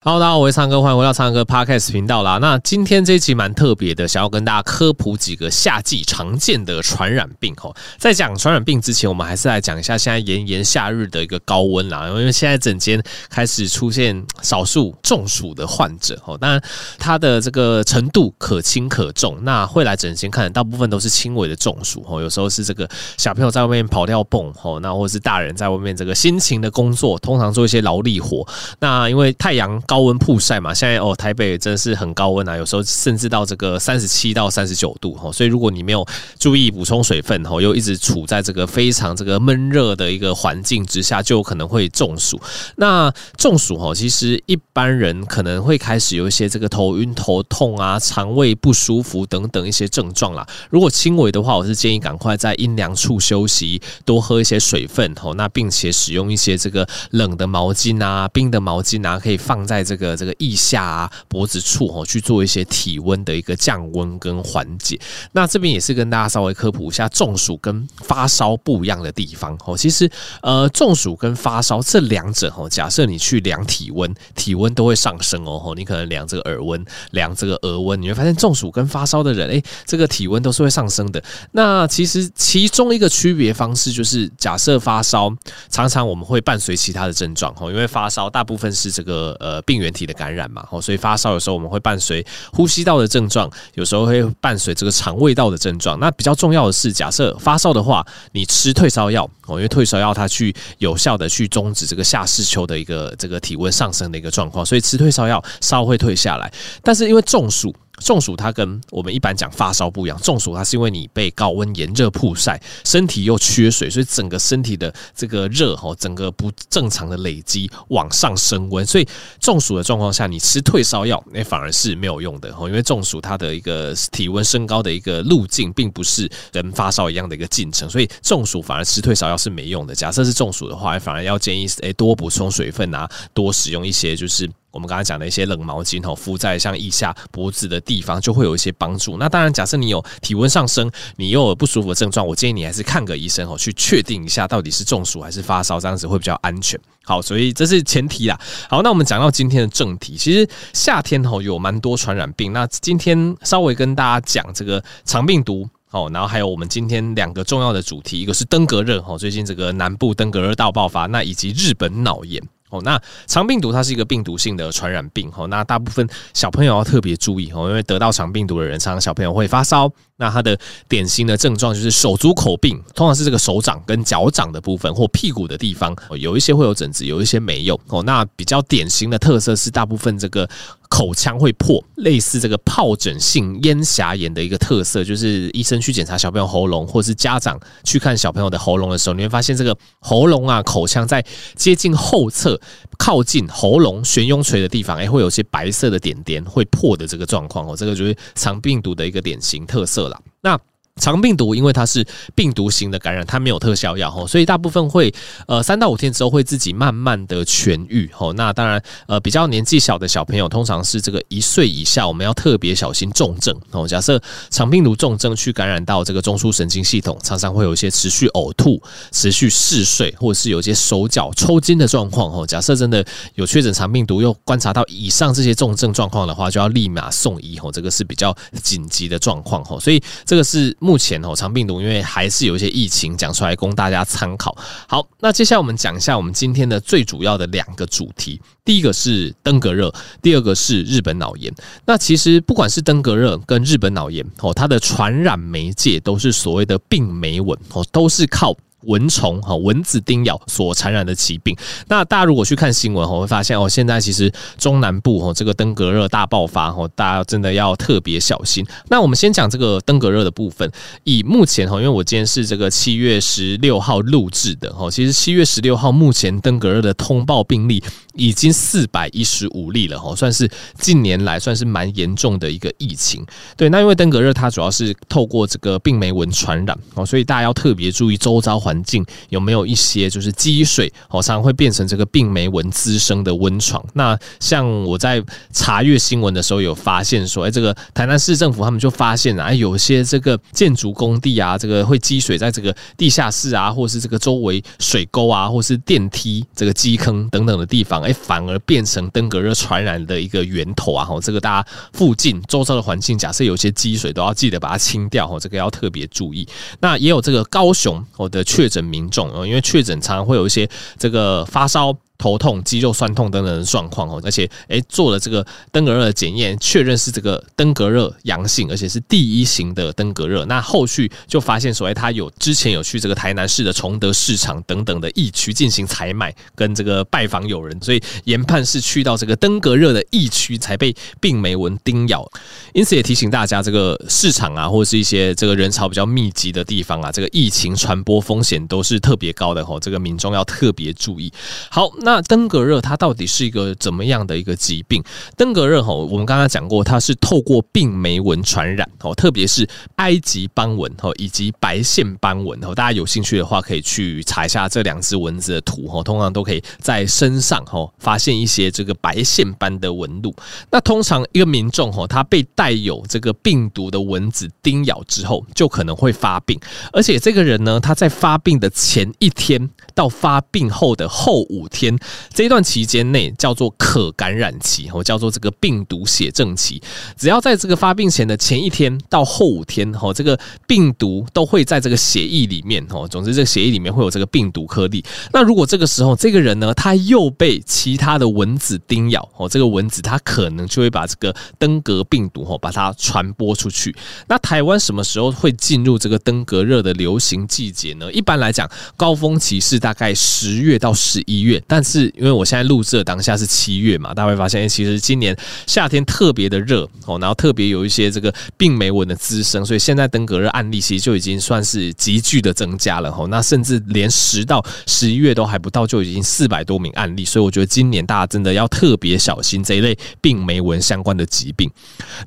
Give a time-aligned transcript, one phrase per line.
[0.00, 2.38] 好大家好，我是苍哥，欢迎回到苍哥 Podcast 频道啦。
[2.38, 7.52] 那今天这一集蛮特别的，想要跟大家科普几个夏季常见的传染病。
[7.56, 12.06] 哈，在讲传染病之前，我们还是来讲一下现在炎炎夏日的一个高温啦。
[12.06, 16.62] 因为现在整间开始出现少数中暑的患者，哈，当然
[16.96, 19.36] 他的这个程度可轻可重。
[19.42, 28.46] 那会来诊间看的大部分都是轻微的中暑，哈，有时候是这个小朋友在外面跑跳蹦，哈，那或者是大人在外面这个辛勤的工作，通常做一些劳力活。
[28.78, 36.06] 那因为太阳高温曝晒嘛，现在哦，台北真是很高温啊，有时候甚至到这个三十七到三十九度哈，所以如果你没有
[36.38, 42.38] 注意补充水分哈，又一直处在这个非常这个闷热的一个环境之下，就有可能会中暑。
[42.76, 50.46] 那中暑哈，其实一般人可能会开始有一些这个头晕头痛啊、肠胃不舒服等等一些症状啦。
[50.68, 60.18] 如果轻微的话，我是建议赶快在阴凉处休息，多喝一些水分哈，那并且使用一些这个冷的毛巾啊、冰的毛巾啊，可以放在在这个。
[60.18, 64.98] 这个腋下啊、脖子处哦，去做一些体温的一个降温跟缓解。
[65.30, 69.76] 那这边也是跟大家稍微科普一下中暑跟发烧不一样的地方哦。
[69.76, 70.10] 其实
[70.42, 75.72] 呃，中暑跟发烧这两者哦，假设你去量体温，体温都会上升哦。
[75.76, 81.22] 你可能量这个耳温，量这个额温，你会发现中暑跟发烧的人，诶，这个体温都是会上升的。
[81.52, 85.32] 那其实其中一个区别方式就是，假设发烧，
[85.70, 92.24] 常常我们会伴随其他的症状哦，因为发烧大部分是这个呃病原体的感染嘛，哦所以发烧有时候我们会伴随
[92.54, 96.00] 呼吸道的症状，有时候会伴随这个肠胃道的症状。
[96.00, 98.02] 那比较重要的是，假设发烧的话，
[98.32, 106.50] 你吃退烧药哦，因为退烧药它去有效的去终止这个下视球的一个这个体温上升的一个状况，所以吃退烧药烧会退下来。
[106.82, 107.74] 但是因为中暑。
[108.00, 119.06] 中暑它跟我们一般讲发烧不一样，中暑它是因为你被高温炎热曝晒，身体又缺水，所以整个身体的这个热哈，整个不正常的累积往上升温，所以
[119.40, 129.94] 中暑的状况下，你吃退烧药那反而是没有用的哈，因为中暑它的一个体温升高的一个路径，并不是跟发烧一样的一个进程，所以中暑反而吃退烧药是没用的。
[129.94, 134.48] 假设是中暑的话，反而要建议诶多补充水分啊，多使用一些就是。
[134.78, 139.16] 我们刚才讲的一些冷毛巾哦，敷在像腋下、脖子的地方，就会有一些帮助。
[139.16, 146.78] 那当然，假设你有体温上升，你又有不舒服的症状，我建议你还是看个医生哦，去确定一下到底是中暑还是发烧，这样子会比较安全。
[147.04, 148.38] 好，所以这是前提啦。
[148.70, 152.52] 好，那我们讲到今天的正题，其实夏天哦有蛮多传染病。
[152.52, 162.40] 那今天稍微跟大家讲这个肠病毒，哦，然后还有我们今天两个重要的主题，一个是登革热，吼，最近这个南部登革热大爆发，那以及日本脑炎。
[162.70, 169.90] 哦，那肠病毒它是一个病毒性的传染病，哦，那大部分小朋友要特别注意，哦，因为得到肠病毒的人，常常小朋友会发烧。
[170.20, 170.58] 那它的
[170.88, 177.80] 典型的症状就是手足口病，通常是这个手掌跟脚掌的部分或屁股的地方，有一些会有疹子，有一些没有。
[177.86, 180.48] 哦，那比较典型的特色是大部分这个
[180.88, 192.60] 口腔会破，类似这个疱疹性咽峡炎的一个特色，就是医生去检查小朋友喉咙，或是家长去看小朋友的喉咙的时候，你会发现这个喉咙啊、口腔在接近后侧、
[192.98, 200.18] 靠近喉咙悬雍垂的地方，哎，会有些白色的点点会破的这个状况哦，这个就是肠病毒的一个典型特色了。
[200.40, 200.58] 那
[200.98, 205.12] 肠病毒因为它是病毒型的感染，它没有特效药吼，所以大部分会
[205.46, 208.32] 呃三到五天之后会自己慢慢的痊愈吼。
[208.32, 213.86] 那当然呃比较年纪小的小朋友，通常是这个一岁以下，我们要特别小心重症哦。
[213.86, 214.20] 假设
[214.50, 218.82] 肠病毒重症去感染到这个中枢神经系统，常常会有一些持续呕吐、
[219.12, 222.46] 持续嗜睡，或者是有一些手脚抽筋的状况吼。
[222.46, 223.04] 假设真的
[223.34, 227.70] 有确诊肠病毒，又观察到以上这些重症状况的话，就要立马送医吼。
[227.70, 230.76] 这个是比较紧急的状况吼，所以这个是。
[230.88, 234.56] 目前哦，长病毒因为还是有一些疫情讲出来供大家参考。
[234.88, 238.40] 好，那接下来我们讲一下我们今天的最主要的两个主题。
[238.64, 241.52] 第一个是登革热，第二个是日本脑炎。
[241.84, 248.56] 那其实不管是登革热跟日本脑炎哦，它的传染媒介都是所谓的病媒蚊哦，都是靠。
[248.82, 251.56] 蚊虫哈，蚊子叮咬所传染的疾病。
[251.88, 258.64] 那大家如果去看新闻我，会发现哦，现在其实中南部哈这个登革热大爆发哈，大家真的要特别小心。
[258.88, 260.70] 那我们先讲这个登革热的部分。
[261.04, 267.82] 以目前哈，因为我今天是这个七月十六号录制的哈，其实七月十六号目前登革热的通报病例
[268.18, 273.24] 已经四百一十五例了哈，算是近年来算是蛮严重的一个疫情。
[273.56, 283.84] 对，那因为登革热它主要是透过这个病媒蚊传染哦，所以大家要特别注意周遭环境有没有一些就是积水哦，常常会变成这个病媒蚊滋生的温床。
[283.94, 285.22] 那像我在
[285.52, 301.04] 查阅新闻的时候有发现说，哎，这个台南市政府他们就发现啊，有些这个建筑工地啊，这个会积水在这个地下室啊，或是这个周围水沟啊，或是电梯这个基坑等等的地方，哎，反而变成登革热传染的一个源头啊！
[301.04, 305.28] 吼，这个大家附近周遭的环境，假设有些积水，都要记得把它清掉。
[305.28, 306.48] 哈，这个要特别注意。
[306.80, 310.66] 那也有这个高雄我的确诊民众啊，因为确诊常常会有一些
[310.98, 311.94] 这个发烧。
[312.18, 320.44] 头痛、肌肉酸痛等等的状况哦，而且诶做了这个登革热的检验，确认是这个登革热阳性，而且是第一型的登革热。
[320.46, 332.28] 那后续就发现，所谓他有之前有去这个台南市的崇德市场等等的疫区进行采买，跟这个拜访友人，所以研判是去到这个登革热的疫区才被病媒蚊叮咬。
[332.74, 341.32] 因此也提醒大家，这个市场啊，或者是一些这个人潮比较密集的地方啊，这个疫情传播风险都是特别高的吼，这个民众要特别注意。
[341.70, 341.88] 好。
[342.07, 345.04] 那那登革热它到底是一个怎么样的一个疾病？
[345.36, 360.34] 登革热吼，我们刚刚讲过，它是透过病媒蚊传染哦，特别是埃及斑蚊哦以及白线斑蚊哦，大家有兴趣的话可以去查一下这两只蚊子的图哦，通常都可以在身上哦发现一些这个白线斑的纹路。
[360.70, 366.58] 那通常一个民众哦，他被带有这个病毒的蚊子叮咬之后，就可能会发病，
[366.90, 371.97] 而且这个人呢，他在发病的前一天到发病后的后五天。
[372.32, 376.80] 这一段期间内叫做可感染期，或叫做这个病毒血症期。
[377.16, 385.04] 只要在这个发病前的前一天到后五天，哈，这个病毒都会在这个血液里面，哈，总之这个血液里面会有这个病毒颗粒。
[385.32, 393.94] 那如果这个时候这个人呢，他又被其他的蚊子叮咬，哦，这个蚊子它可能就会把这个登革病毒，哦，把它传播出去。
[394.26, 398.12] 那台湾什么时候会进入这个登革热的流行季节呢？
[398.12, 405.34] 一般来讲，高峰期是大概十月到十一月，但是因为我现在录制的当下是七月嘛，大家会发现，其实今年
[405.66, 413.26] 夏天特别的热哦，然后特别有一些这个病媒蚊的滋生，所以现在登革热案例其实就已经算是急剧的增加了哈。
[413.30, 421.70] 那甚至连十到十一月都还不到，就已经四百多名案例，所以我觉得今年大家真的要特别小心这一类病媒蚊相关的疾病。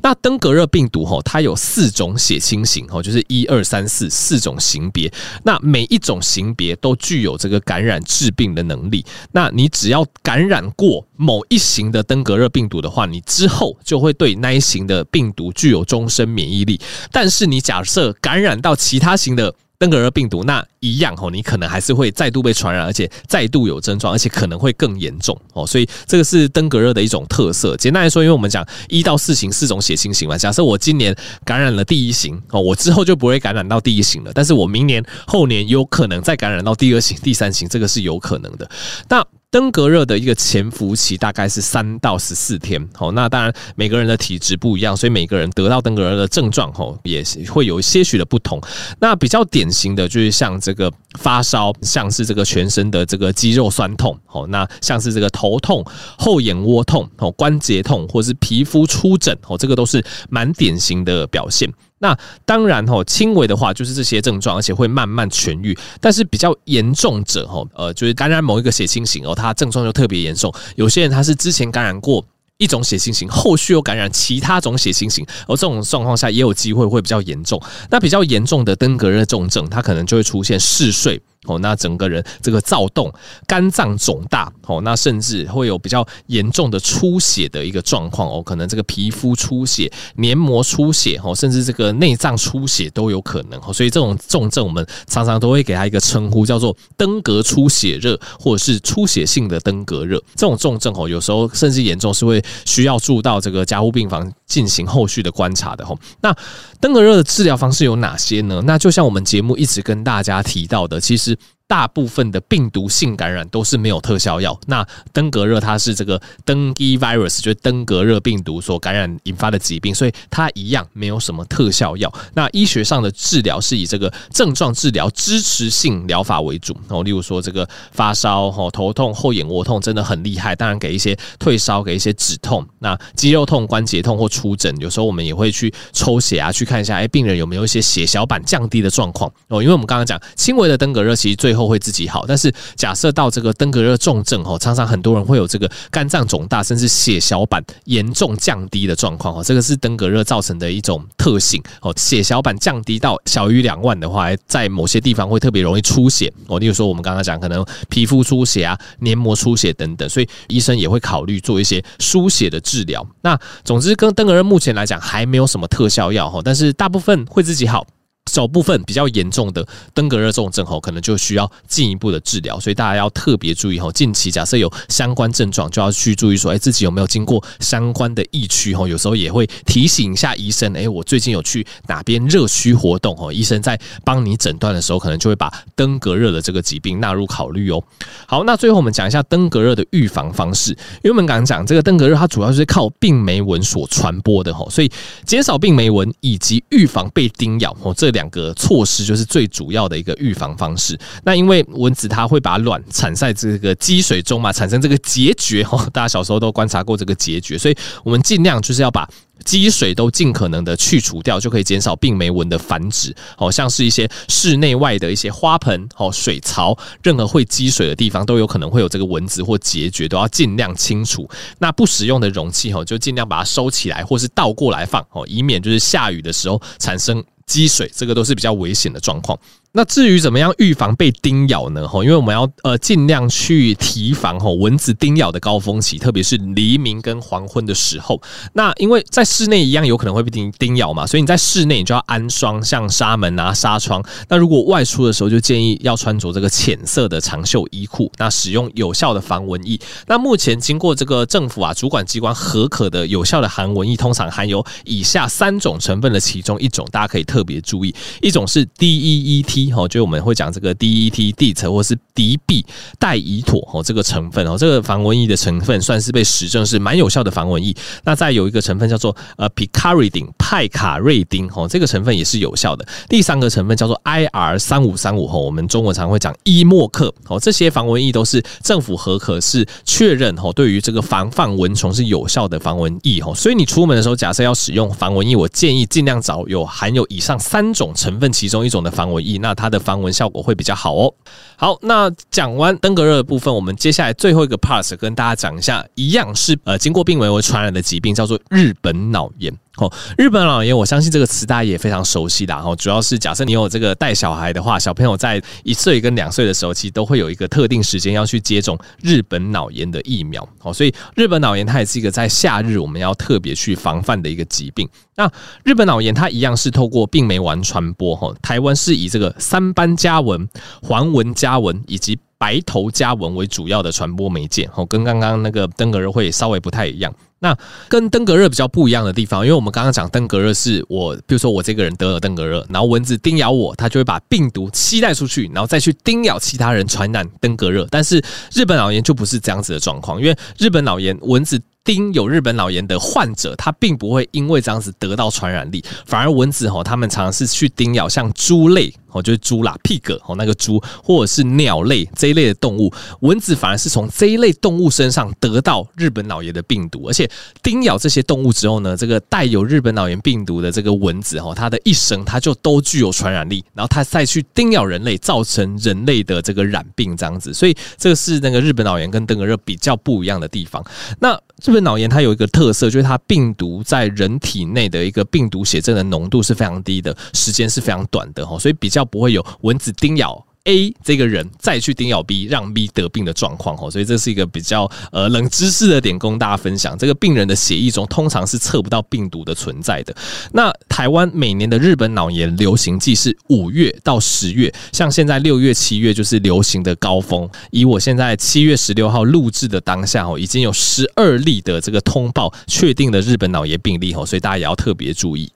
[0.01, 5.11] 那登革热病毒哈，它有四种血清型哦，就是一二三四四种型别，
[5.43, 9.05] 那每一种型别都具有这个感染致病的能力。
[9.33, 16.79] 那你只要感染过某一型的登革热病毒的话，你之后就会对那一型的病毒具有终身免疫力。
[17.11, 25.65] 但是你假设感染到其他型的登革热病毒，那一样哦，你可能还是会再度被传染，而且再度有症状，而且可能会更严重哦。
[25.65, 27.75] 所以这个是登革热的一种特色。
[27.77, 34.31] 简单来说，因为我们讲一到四型四种血清型嘛，假设我今年感染了第一型哦，我之后就不会感染到第一型了。
[34.35, 38.69] 但是我明年后年有可能再感染到第二型、第三型，这个是有可能的。
[39.09, 48.61] 那登革热的一个潜伏期大概是三到十四天，好，那当然每个人的体质不一样，所以每个人得到登革热的症状吼也是会有些许的不同。
[49.01, 50.89] 那比较典型的就是像这个
[51.19, 55.85] 发烧，像是这个全身的这个肌肉酸痛，好，那像是这个头痛、
[56.17, 61.69] 后眼窝痛、哦关节痛，或是皮肤出疹，哦，这个都是蛮典型的表现。
[62.01, 65.77] 那当然吼，轻微的话就是这些症状，而且会慢慢痊愈。
[65.99, 70.51] 但是比较严重者吼，呃，就是感染某一个血清型哦，它症状就特别严重。
[70.75, 72.25] 有些人他是之前感染过
[72.57, 77.61] 一种血清型，后续又感染其他种血清型，而这种状况下也有机会会比较严重。
[77.91, 81.21] 那比较严重的登革热重症，它可能就会出现嗜睡。
[81.47, 83.11] 哦，那整个人这个躁动、
[83.47, 93.59] 肝脏肿大，哦，那甚至会有比较严重的出血的一个状况哦，可能这个皮肤出血、黏膜出血，哦，甚至这个内脏出血都有可能。
[93.65, 100.21] 哦所以这种重症，我们常常都会给他一个称呼，叫做登革出血热，或者是出血性的登革热。
[100.35, 105.83] 这种重症哦，有时候甚至严重是会需要住到这个加护病房进行后续的观察的。
[105.83, 106.35] 吼，那
[106.79, 108.61] 登革热的治疗方式有哪些呢？
[108.63, 111.30] 那就像我们节目一直跟大家提到的，其实。
[111.31, 111.39] 是
[111.71, 114.59] 大部分的病毒性感染都是没有特效药。
[114.67, 122.13] 那登革热它是这个登革 virus，就登革热病毒所感染引发的疾病，所以它一样没有什么特效药。
[122.33, 126.75] 那医学上的治疗是以这个症状治疗支持性疗法为主。
[126.89, 132.67] 哦，例如说这个发烧、吼头痛、后眼窝痛真的很厉害，当然给一些退烧，给一些止痛。
[132.79, 139.63] 那肌肉痛、关节痛或出疹，有时候我们也会去抽血啊，去看一下，哎，病人有没有一些血小板降低的状况哦。
[139.63, 141.60] 因为我们刚刚讲轻微的登革热，其实最后。
[141.61, 151.93] 都会自己好，但是假设到这个登革热重症哦，常常很多人会有这个肝脏肿大，甚至血小板严重降低的状况哦，这个是登革热造成的一种特性哦。
[151.97, 156.57] 血小板降低到小于两万的话，在某些地方会特别容易出血哦。
[156.57, 163.05] 例如说我们刚刚讲，可能皮肤出血啊、黏膜出血等等，所以医生也会考虑做一些输血的治疗。
[163.21, 167.85] 那总之，跟登革热目前来讲还没有什么特效药哈，但是大部分会自己好。
[168.29, 172.59] 少部分比较严重的登革热这种症候，可能就需要进一步的治疗。
[172.59, 178.87] 所以大家要特别注意哈，近期假设有相关症状，就要去注意说，哎，自己有没有经过相关的疫区哈？
[178.87, 183.33] 有时候也会提醒一下医生，哎，我最近有去哪边热区活动哦？
[183.33, 187.83] 医生在帮你诊断的时候，可能就会把登革热的这个疾病纳入考虑哦。
[188.27, 194.89] 好，那最后我们讲一下登革热的预防方式，因为我们刚刚讲这个登革热，它主要是靠病媒蚊所传播的哈，所以
[195.25, 200.97] 减少病媒蚊以及预防被叮咬哦，这两个措施就是最主要的一个预防方式。
[201.23, 209.07] 那因为蚊子它会把卵产在这个积水中嘛，产生这个孑孓哈，大家小时候都观察过这个孑孓，所以我们尽量就是要把。
[209.43, 213.11] 积水都尽可能的去除掉，就可以减少病媒蚊的繁殖。
[213.37, 221.27] 哦，像是一些室内外的一些花盆、哦水槽，任何会积水的地方都有可能会有这个蚊子或孑孓，都要尽量清除。
[221.57, 229.37] 那不使用的容器，哦就尽量把它收起来，或是倒过来放，哦以免就是下雨的时候产生积水，这个都是比较危险的状况。
[229.73, 231.87] 那至于怎么样预防被叮咬呢？
[231.87, 238.21] 哈，因为我们要呃尽量去提防哈蚊子叮咬的高峰期，特别是黎明跟黄昏的时候。
[238.51, 244.03] 那因为在室内一样有可能会被叮叮咬嘛，所以你在室内你就要安装像纱门啊、纱窗。
[244.27, 249.79] 那如果外出的时候，就建议要穿着这个浅色的长袖衣裤，那使用有效的防蚊液。
[250.05, 259.60] 那目前经过这个政府啊主管机关核可的有效的含蚊液，通常含有以下三种成分的其中一种，大家可以特别注意，一种是 DEET。
[259.75, 262.65] 哦，就我们会讲这个 DET、DET 或是敌避
[262.97, 267.75] 代乙妥哦，这个成分哦，这个防蚊液的成分算是被实证是蛮有效的防蚊液。
[268.03, 272.87] 那再有一个成分叫做呃 Picaridin 派卡瑞丁哦，这个成分也是有效的。
[273.09, 283.33] 第三个成分叫做 IR 三五三五哦，我们中文常会讲伊莫克哦，这些防蚊液都是政府核可是确认哦，对于这个防范蚊虫是有效的防蚊液哦。
[283.35, 289.37] 所以你出门的时候，假设要使用防蚊液，我建议尽量找有含有以上三种成分其中一种的防蚊液。
[289.37, 291.13] 那它的防蚊效果会比较好哦。
[291.55, 299.53] 好，那讲完登革热的部分，我们接下来最后一个 part 跟大家讲一下，一样是呃经过病媒蚊传染的疾病，叫做日本脑炎。
[299.77, 302.53] 哦，日本脑炎，我相信这个词大家也非常熟悉的。
[302.53, 310.47] 哦，主要是假设你有这个带小孩的话，小朋友在一岁跟两岁的时候，其实都会有一个特定时间要去接种日本脑炎的疫苗。
[310.61, 314.87] 哦，所以日本脑炎它也是一个在夏日我们要特别去防范的一个疾病。
[315.15, 315.31] 那
[315.63, 318.13] 日本脑炎它一样是透过病媒蚊传播。
[318.13, 320.47] 哈，台湾是以这个三斑家蚊、
[320.81, 324.69] 环纹家蚊以及白头家蚊为主要的传播媒介。
[324.75, 327.13] 哦，跟刚刚那个登革热会稍微不太一样。
[327.43, 327.57] 那
[327.89, 337.87] 跟登革热比较不一样的地方，因为我们刚刚讲登革热是我，比如说我这个人得了登革热，然后蚊子叮咬我，它就会把病毒携带出去，然后再去叮咬其他人，传染登革热。
[337.89, 341.59] 但是日本脑炎就不是这样子的状况，因为日本脑炎蚊子。
[341.83, 357.29] 叮有日本脑炎的患者，他并不会因为这样子得到传染力，反而蚊子吼，他们常常是去叮咬像猪类哦，就是猪啦，pig 哦，那个猪，或者是鸟类这一类的动物，蚊子反而是从这一类动物身上得到日本脑炎的病毒，而且
[357.63, 370.85] 叮咬这些动物之后呢，这个带有日本脑炎病毒的这个蚊子吼，它的一生它就都具有传染力，然后它再去叮咬人类，造成人类的这个染病这样子，所以这个是那个日本脑炎跟登革热比较不一样的地方。
[371.19, 380.43] 那日本脑炎它有一个特色，就是它病毒在人体内的一个病毒血症的浓度是非常低的，时间是非常短的哈，所以比较不会有蚊子叮咬。
[380.65, 386.97] A 这个人再去叮咬 B，让 B 得病的状况哦，所以这是一个比较呃冷知识的点，供大家分享。
[386.97, 390.15] 这个病人的血液中通常是测不到病毒的存在的。
[390.51, 397.49] 那台湾每年的日本脑炎流行季是五月到十月，像现在六月、七月就是流行的高峰。
[397.71, 405.51] 以我现在七月十六号录制的当下哦，已经有十二例的这个通报确定的日本脑炎病例哦，所以大家也要特别注意。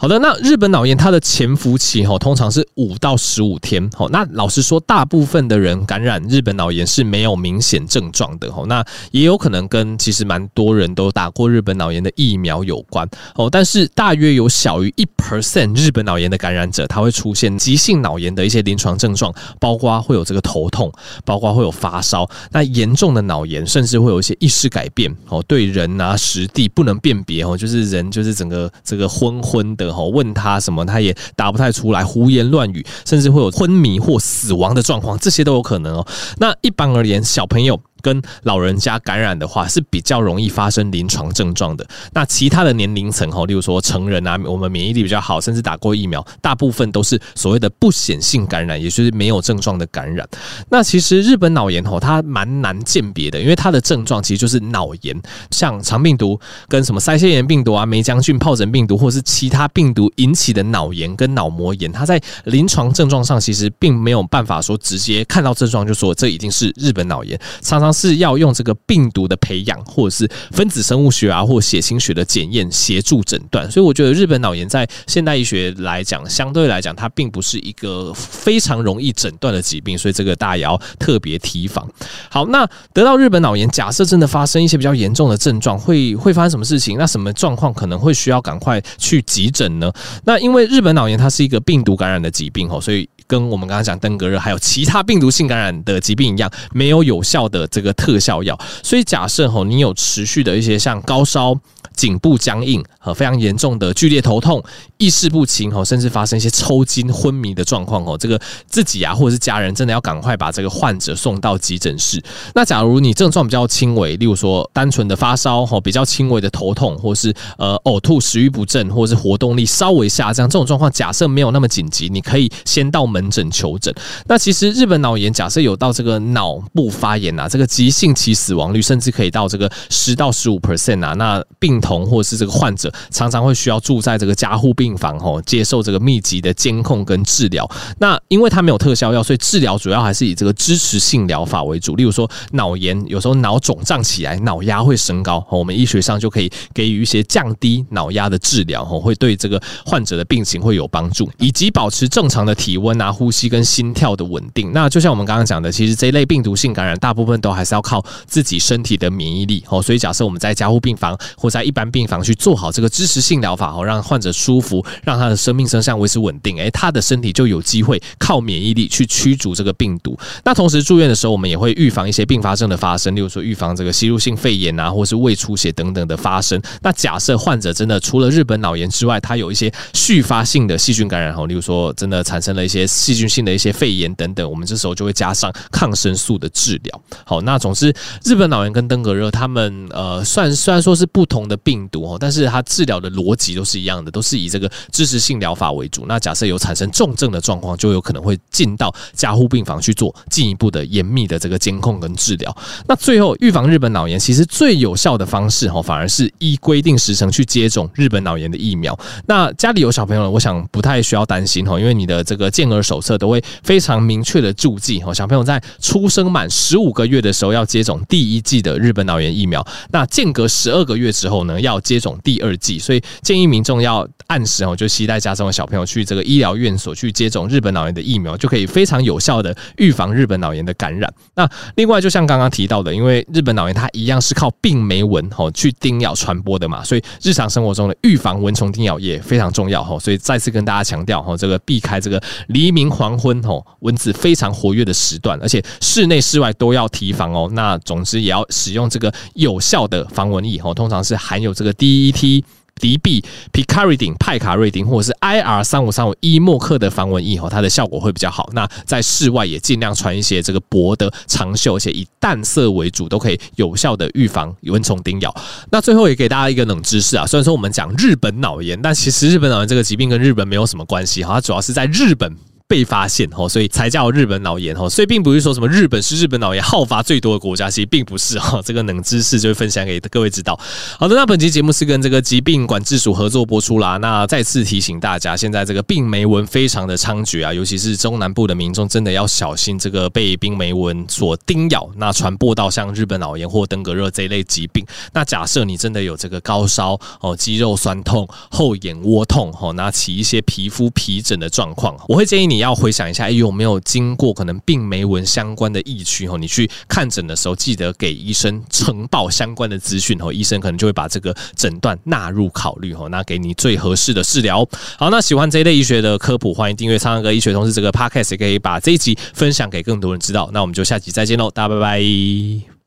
[0.00, 3.86] 好的，那日本脑炎它的潜伏期哈，通常是五到十五天。
[3.94, 8.50] 好，那老实说，大部分的人感染日本脑炎是没有明显症状的。
[8.50, 13.06] 哈，那也有可能跟其实蛮多人都打过日本脑炎的疫苗有关。
[13.34, 20.90] 哦，但是大约有小于一 percent 日本脑炎的感染者，他会出现急性脑炎的一些临床症状，包括会有这个头痛，
[21.26, 22.26] 包括会有发烧。
[22.50, 25.14] 那严重的脑炎甚至会有一些意识改变。
[25.28, 27.44] 哦，对人啊、实地不能辨别。
[27.44, 29.89] 哦，就是人就是整个这个昏昏的。
[30.08, 36.06] 问他什么，他也答不太出来，胡言乱语，甚至会有昏迷或死亡的状况，这些都有可能哦。
[36.38, 41.86] 那一般而言，小朋友跟老人家感染的话，是比较容易发生临床症状的。
[42.12, 50.28] 那其他的年龄层哈，例如说成人啊，我们免疫力比较好，甚至打过疫苗，大部分都是所谓的不显性感染，也就是没有症状的感染。
[50.70, 56.38] 那其实日本脑炎吼，它蛮难鉴别的，因为它的症状其实就是脑炎，像肠病毒
[56.68, 73.70] 跟什么腮腺炎病毒啊、梅浆菌疱疹病毒，或是其他病毒引起的脑炎跟脑膜炎，它在临床症状上其实并没有办法说直接看到症状就说这已经是日本脑炎，常常是要用这个病毒的培养，或者是分子生物学啊或血清学的检验协助诊断。
[73.70, 81.88] 所以我觉得日本脑炎在现代医学来讲，相对来讲它并不是一个非常容易诊断的疾病，所以这个大家也要特别提防。
[82.28, 86.98] 好，那得到日本脑炎，假设真的发生一些比较严重的症状，会会发生什么事情？
[86.98, 89.92] 那什么状况可能会需要赶快去急诊呢？
[90.24, 98.58] 那因为日本脑炎它是一个病毒感染的疾病哦，所以跟我们刚刚讲登革热还有其他病毒性感染的疾病一样，没有有效的这个特效药。
[98.82, 101.56] 所以假设哦，你有持续的一些像高烧、
[101.94, 104.60] 颈部僵硬和非常严重的剧烈头痛、
[104.98, 112.20] 意识不清哦，甚至发生一些抽筋、昏迷的状况哦，这个自己啊或者是家人真的要赶快把这个患者送到急诊室。
[112.54, 123.94] 那假如你症状比较轻微，例如说单纯的发烧吼，比较轻微的头痛，或是呃呕吐、食欲不振，或是活动力稍微下降，这种状况假设没有那么紧急，你可以先到门门诊求诊。
[124.26, 131.12] 那其实日本脑炎假设有到这个脑部发炎啊，这个急性期死亡率甚至可以到这个十到十五 percent 啊。
[131.14, 137.70] 那病童或是这个患者常常会需要住在这个加护病房哦，接受这个密集的监控跟治疗。
[137.98, 141.94] 那因为它没有特效药，所以治疗主要还是以这个支持性疗法为主。
[141.96, 154.72] 例如说脑炎，有时候脑肿胀起来，脑压会升高，我们医学上就可以给予一些降低脑压的治疗，会对这个患者的病情会有帮助，以及保持正常的体温啊、呼吸跟心跳的稳定。
[154.72, 159.82] 那就像我们刚刚讲的，其实这一类病毒性感染，大部分都还是要靠自己身体的免疫力哦。
[159.82, 170.18] 所以假设我们在加护病房或在一般病房去做好这个支持性疗法哦，让患者舒服，让他的生命征象维持稳定，诶，他的身体就有机会靠免疫力去驱逐这个病毒。
[170.44, 176.60] 那同时住院的时候，我们也会预防一些并发症的发生，例如说预防这个吸入性肺炎啊，或是胃出血等等的发生。
[176.82, 187.02] 那假设患者真的除了日本脑炎之外，他有一些续发性的细菌感染，哈，例如说真的产生了一些细菌性的一些肺炎等等，我们这时候就会加上抗生素的治疗。
[187.24, 187.92] 好，那总之，
[188.24, 196.04] 日本脑炎跟登革热，他们呃，算虽然说是不同的病毒哦，但是它治疗的逻辑都是一样的，都是以这个支持性疗法为主。
[196.06, 202.54] 那假设有产生重症的状况，就有可能会进到加护病房去做进一步的严密的这个监控跟治疗。
[202.86, 208.98] 那最后预防日本脑炎，其实最有效的方式哈，反而是依规定时程去接种日本脑炎的疫苗。
[209.26, 219.64] 那家里有小朋友，我想不太需要担心哈，因为你的这个健儿手册都会非常明确的注记哦，小朋友在出生满十五个月的时候要接种第一剂的日本脑炎疫苗。
[219.92, 222.80] 那间隔十二个月之后呢，要接种第二剂。
[222.80, 231.08] 所以建议民众要按时哦，就携带家中的小朋友去这个医疗院所去接种日本脑炎的疫苗，就可以非常有效的预防日本脑炎的感染。
[231.36, 240.00] 那另外，就像刚刚提到的，因为日本脑炎它一样是靠病媒蚊吼去叮咬传播的嘛，所以日常生活中的预防蚊虫叮咬也非常重要吼。
[240.00, 247.50] 所以再次跟大家强调吼，这个避开这个离黎明黄昏吼蚊子非常活跃的时段，而且室内室外都要提防哦。
[247.52, 252.44] 那总之也要使用这个有效的防蚊液哦，通常是含有这个 DET。
[252.80, 258.48] 敌避、Picaridin、派卡瑞丁，或者是 IR 三五三五伊莫克的防蚊液，哈，它的效果会比较好。
[258.54, 265.34] 那在室外也尽量穿一些这个薄的长袖，而且以淡色为主，都可以有效的预防蚊虫叮咬。
[265.70, 272.34] 那最后也给大家一个冷知识啊，虽然说我们讲日本脑炎，但其实日本脑炎这个疾病跟日本没有什么关系，哈，它主要是在日本。
[272.70, 278.62] 被发现哦，所以才叫日本脑炎哦，所以并不是说什么日本是日本脑炎好发最多的国家，其实并不是哈。
[278.64, 280.56] 这个冷知识就分享给各位知道。
[280.96, 283.96] 好的，那本期节目是跟这个疾病管制署合作播出啦。
[283.96, 294.86] 那再次提醒大家，现在这个病媒蚊非常的猖獗啊，尤其是中南部的民众，真的要小心这个被病媒蚊所叮咬，那传播到像日本脑炎或登革热这一类疾病。
[295.12, 302.59] 那假设你真的有这个高烧哦、肌肉酸痛、后眼窝痛哦，那起一些皮肤皮疹的状况，我会建议你。
[302.60, 306.28] 你要回想一下，哎，有没有经过可能病媒文相关的疫区？
[306.28, 314.62] 哦，你去看诊的时候，记得给医生呈报相关的资讯，哦，医生可能就会把这个诊断纳入考虑，哦，那给你最合适的治疗。
[314.98, 320.50] 好，那喜欢这一类医学的科普，欢迎订阅苍蓝鸽医学通识这个 podcast，也可以把这一集分享给更多人知道。
[320.52, 322.79] 那我们就下集再见喽，大家拜拜。